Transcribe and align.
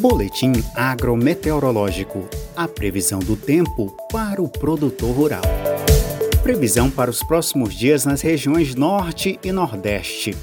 Boletim 0.00 0.52
agrometeorológico. 0.74 2.26
A 2.56 2.66
previsão 2.66 3.18
do 3.18 3.36
tempo 3.36 3.94
para 4.10 4.40
o 4.40 4.48
produtor 4.48 5.14
rural. 5.14 5.42
Previsão 6.42 6.90
para 6.90 7.10
os 7.10 7.22
próximos 7.22 7.74
dias 7.74 8.06
nas 8.06 8.22
regiões 8.22 8.74
Norte 8.74 9.38
e 9.44 9.52
Nordeste. 9.52 10.34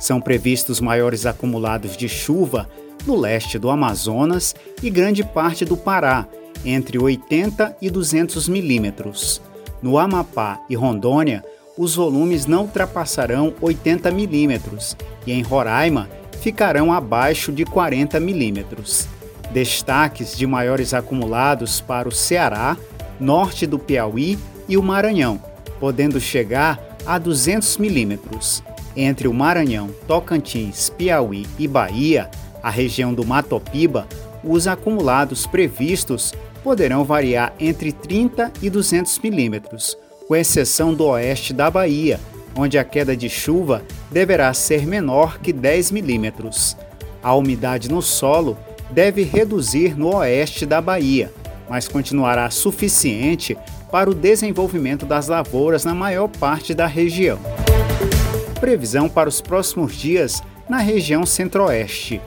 São 0.00 0.18
previstos 0.18 0.80
maiores 0.80 1.26
acumulados 1.26 1.94
de 1.94 2.08
chuva 2.08 2.66
no 3.06 3.14
leste 3.14 3.58
do 3.58 3.68
Amazonas 3.68 4.54
e 4.82 4.88
grande 4.88 5.22
parte 5.22 5.62
do 5.62 5.76
Pará, 5.76 6.26
entre 6.64 6.98
80 6.98 7.76
e 7.82 7.90
200 7.90 8.48
milímetros. 8.48 9.42
No 9.82 9.98
Amapá 9.98 10.58
e 10.70 10.74
Rondônia, 10.74 11.44
os 11.76 11.96
volumes 11.96 12.46
não 12.46 12.62
ultrapassarão 12.62 13.52
80 13.60 14.10
milímetros 14.10 14.96
e 15.26 15.32
em 15.32 15.42
Roraima 15.42 16.08
ficarão 16.42 16.92
abaixo 16.92 17.52
de 17.52 17.64
40 17.64 18.18
milímetros. 18.18 19.06
Destaques 19.52 20.36
de 20.36 20.44
maiores 20.44 20.92
acumulados 20.92 21.80
para 21.80 22.08
o 22.08 22.12
Ceará, 22.12 22.76
norte 23.20 23.64
do 23.64 23.78
Piauí 23.78 24.36
e 24.68 24.76
o 24.76 24.82
Maranhão, 24.82 25.40
podendo 25.78 26.20
chegar 26.20 26.98
a 27.06 27.16
200 27.16 27.78
milímetros. 27.78 28.60
Entre 28.96 29.28
o 29.28 29.32
Maranhão, 29.32 29.90
Tocantins, 30.08 30.90
Piauí 30.90 31.46
e 31.58 31.68
Bahia, 31.68 32.28
a 32.60 32.70
região 32.70 33.14
do 33.14 33.24
Matopiba, 33.24 34.08
os 34.42 34.66
acumulados 34.66 35.46
previstos 35.46 36.34
poderão 36.64 37.04
variar 37.04 37.54
entre 37.60 37.92
30 37.92 38.52
e 38.60 38.68
200 38.68 39.16
milímetros, 39.20 39.96
com 40.26 40.34
exceção 40.34 40.92
do 40.92 41.04
oeste 41.04 41.52
da 41.52 41.70
Bahia, 41.70 42.18
onde 42.56 42.78
a 42.78 42.84
queda 42.84 43.16
de 43.16 43.28
chuva 43.28 43.82
deverá 44.12 44.52
ser 44.52 44.86
menor 44.86 45.38
que 45.38 45.52
10 45.52 45.90
milímetros. 45.90 46.76
A 47.22 47.34
umidade 47.34 47.88
no 47.88 48.02
solo 48.02 48.58
deve 48.90 49.22
reduzir 49.22 49.96
no 49.96 50.14
oeste 50.16 50.66
da 50.66 50.80
Bahia, 50.80 51.32
mas 51.68 51.88
continuará 51.88 52.50
suficiente 52.50 53.56
para 53.90 54.10
o 54.10 54.14
desenvolvimento 54.14 55.06
das 55.06 55.28
lavouras 55.28 55.84
na 55.84 55.94
maior 55.94 56.28
parte 56.28 56.74
da 56.74 56.86
região. 56.86 57.38
Previsão 58.60 59.08
para 59.08 59.28
os 59.28 59.40
próximos 59.40 59.94
dias 59.96 60.42
na 60.68 60.78
região 60.78 61.24
centro-oeste. 61.24 62.20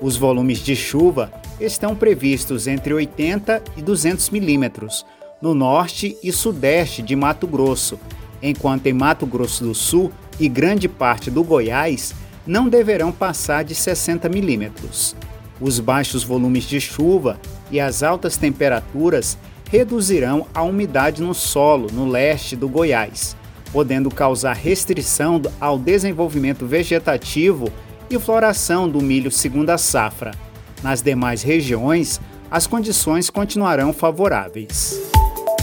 Os 0.00 0.16
volumes 0.16 0.58
de 0.58 0.74
chuva 0.74 1.32
estão 1.60 1.94
previstos 1.94 2.66
entre 2.66 2.92
80 2.92 3.62
e 3.76 3.82
200 3.82 4.30
milímetros 4.30 5.06
no 5.40 5.54
norte 5.54 6.16
e 6.22 6.32
sudeste 6.32 7.02
de 7.02 7.16
Mato 7.16 7.46
Grosso, 7.46 7.98
enquanto 8.40 8.86
em 8.86 8.92
Mato 8.92 9.26
Grosso 9.26 9.64
do 9.64 9.74
Sul 9.74 10.12
e 10.38 10.48
grande 10.48 10.88
parte 10.88 11.30
do 11.30 11.42
Goiás 11.42 12.14
não 12.46 12.68
deverão 12.68 13.12
passar 13.12 13.64
de 13.64 13.74
60 13.74 14.28
milímetros. 14.28 15.14
Os 15.60 15.78
baixos 15.78 16.24
volumes 16.24 16.64
de 16.64 16.80
chuva 16.80 17.38
e 17.70 17.78
as 17.78 18.02
altas 18.02 18.36
temperaturas 18.36 19.38
reduzirão 19.70 20.46
a 20.52 20.62
umidade 20.62 21.22
no 21.22 21.34
solo 21.34 21.88
no 21.92 22.06
leste 22.06 22.56
do 22.56 22.68
Goiás, 22.68 23.36
podendo 23.72 24.10
causar 24.10 24.54
restrição 24.54 25.40
ao 25.60 25.78
desenvolvimento 25.78 26.66
vegetativo 26.66 27.70
e 28.10 28.18
floração 28.18 28.88
do 28.88 29.00
milho 29.00 29.30
segunda 29.30 29.78
safra. 29.78 30.32
Nas 30.82 31.00
demais 31.00 31.42
regiões, 31.42 32.20
as 32.50 32.66
condições 32.66 33.30
continuarão 33.30 33.92
favoráveis. 33.92 35.00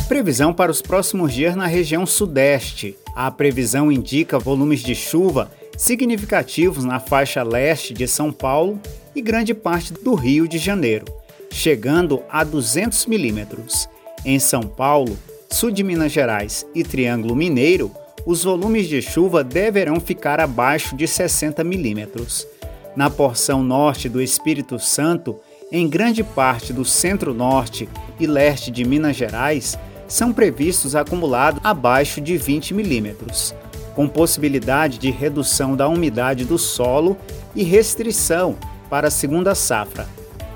Previsão 0.08 0.52
para 0.52 0.72
os 0.72 0.82
próximos 0.82 1.32
dias 1.32 1.56
na 1.56 1.68
região 1.68 2.04
Sudeste. 2.06 2.98
A 3.22 3.30
previsão 3.30 3.92
indica 3.92 4.40
volumes 4.40 4.80
de 4.80 4.96
chuva 4.96 5.52
significativos 5.76 6.86
na 6.86 7.02
faixa 7.02 7.44
leste 7.44 7.94
de 7.94 8.08
São 8.08 8.32
Paulo 8.32 8.80
e 9.14 9.22
grande 9.22 9.54
parte 9.54 9.92
do 9.92 10.16
Rio 10.16 10.48
de 10.48 10.58
Janeiro, 10.58 11.04
chegando 11.52 12.24
a 12.30 12.46
200 12.46 13.08
milímetros. 13.08 13.90
Em 14.24 14.40
São 14.40 14.62
Paulo, 14.62 15.20
sul 15.50 15.70
de 15.70 15.84
Minas 15.84 16.14
Gerais 16.14 16.66
e 16.74 16.82
Triângulo 16.82 17.36
Mineiro, 17.36 17.92
os 18.26 18.46
volumes 18.46 18.88
de 18.88 19.02
chuva 19.02 19.44
deverão 19.44 20.00
ficar 20.00 20.40
abaixo 20.40 20.96
de 20.96 21.06
60 21.06 21.62
milímetros. 21.62 22.48
Na 22.96 23.10
porção 23.10 23.62
norte 23.62 24.08
do 24.08 24.22
Espírito 24.22 24.80
Santo, 24.80 25.38
em 25.74 25.90
grande 25.90 26.24
parte 26.24 26.72
do 26.72 26.86
centro-norte 26.86 27.90
e 28.18 28.26
leste 28.26 28.72
de 28.72 28.86
Minas 28.86 29.18
Gerais, 29.18 29.78
são 30.10 30.34
previstos 30.34 30.96
acumulados 30.96 31.62
abaixo 31.64 32.20
de 32.20 32.36
20 32.36 32.74
milímetros, 32.74 33.56
com 33.96 34.08
possibilidade 34.08 34.98
de 34.98 35.12
redução 35.12 35.76
da 35.76 35.88
umidade 35.88 36.44
do 36.44 36.58
solo 36.58 37.16
e 37.56 37.64
restrição 37.64 38.58
para 38.90 39.08
a 39.08 39.12
segunda 39.12 39.54
safra. 39.54 40.08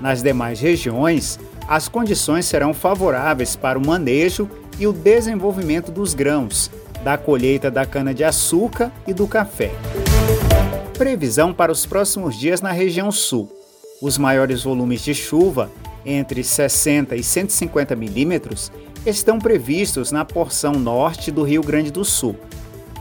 Nas 0.02 0.22
demais 0.22 0.60
regiões, 0.60 1.40
as 1.68 1.88
condições 1.88 2.46
serão 2.46 2.74
favoráveis 2.74 3.56
para 3.56 3.80
o 3.80 3.86
manejo 3.86 4.50
e 4.80 4.88
o 4.88 4.92
desenvolvimento 4.92 5.92
dos 5.92 6.14
grãos, 6.14 6.70
da 7.04 7.18
colheita 7.18 7.70
da 7.70 7.86
cana-de-açúcar 7.86 8.92
e 9.08 9.14
do 9.14 9.28
café. 9.28 9.72
Previsão 10.98 11.54
para 11.54 11.72
os 11.72 11.86
próximos 11.86 12.38
dias 12.38 12.62
na 12.62 12.72
região 12.72 13.12
sul. 13.12 13.52
Os 14.02 14.18
maiores 14.18 14.64
volumes 14.64 15.02
de 15.02 15.14
chuva, 15.14 15.72
entre 16.06 16.44
60 16.44 17.16
e 17.16 17.24
150 17.24 17.96
milímetros, 17.96 18.72
estão 19.06 19.40
previstos 19.40 20.12
na 20.12 20.24
porção 20.24 20.74
norte 20.74 21.32
do 21.32 21.44
Rio 21.44 21.62
Grande 21.62 21.92
do 21.92 22.06
Sul. 22.06 22.36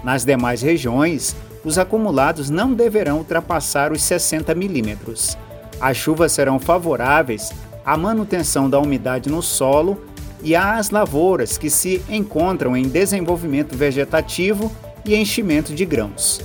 Nas 0.03 0.25
demais 0.25 0.63
regiões, 0.63 1.37
os 1.65 1.79
acumulados 1.79 2.51
não 2.51 2.75
deverão 2.75 3.19
ultrapassar 3.19 3.93
os 3.93 4.03
60 4.03 4.55
milímetros. 4.55 5.39
As 5.81 5.97
chuvas 5.97 6.33
serão 6.33 6.59
favoráveis 6.59 7.53
à 7.85 7.97
manutenção 7.97 8.69
da 8.69 8.79
umidade 8.79 9.31
no 9.31 9.43
solo 9.43 10.01
e 10.43 10.57
às 10.57 10.91
lavouras 10.91 11.57
que 11.57 11.71
se 11.71 12.03
encontram 12.09 12.77
em 12.77 12.89
desenvolvimento 12.89 13.77
vegetativo 13.77 14.73
e 15.05 15.15
enchimento 15.15 15.73
de 15.73 15.85
grãos. 15.85 16.41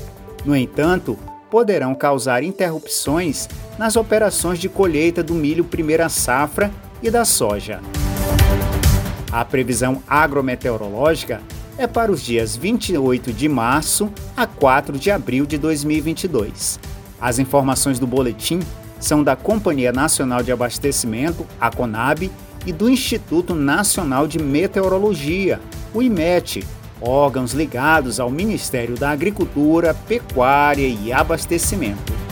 No 0.46 0.56
entanto, 0.56 1.18
poderão 1.50 1.96
causar 1.96 2.44
interrupções 2.44 3.48
nas 3.78 3.96
operações 3.96 4.60
de 4.60 4.70
colheita 4.70 5.24
do 5.24 5.34
milho 5.34 5.64
primeira 5.64 6.10
safra 6.10 6.72
e 7.02 7.10
da 7.10 7.26
soja. 7.26 7.80
A 9.32 9.44
previsão 9.44 10.02
agrometeorológica 10.08 11.42
é 11.78 11.86
para 11.86 12.12
os 12.12 12.24
dias 12.24 12.56
28 12.56 13.34
de 13.34 13.50
março 13.50 14.12
a 14.36 14.48
4 14.48 14.98
de 14.98 15.12
abril 15.12 15.46
de 15.46 15.58
2022. 15.58 16.80
As 17.20 17.38
informações 17.38 18.00
do 18.00 18.08
boletim 18.08 18.60
são 19.00 19.24
da 19.24 19.36
Companhia 19.36 19.92
Nacional 19.92 20.42
de 20.42 20.52
Abastecimento, 20.52 21.46
a 21.60 21.70
CONAB, 21.70 22.32
e 22.66 22.74
do 22.74 22.90
Instituto 22.90 23.54
Nacional 23.54 24.28
de 24.28 24.40
Meteorologia, 24.40 25.60
o 25.94 26.02
IMET, 26.02 26.66
órgãos 27.00 27.54
ligados 27.54 28.20
ao 28.20 28.30
Ministério 28.30 28.96
da 28.96 29.12
Agricultura, 29.12 29.94
Pecuária 29.94 30.88
e 30.88 31.14
Abastecimento. 31.14 32.27